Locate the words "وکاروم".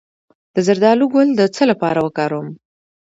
2.01-2.47